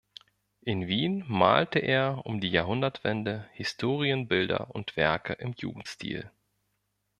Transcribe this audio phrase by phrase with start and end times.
[0.63, 6.31] In Wien malte er um die Jahrhundertwende Historienbilder und Werke im Jugendstil.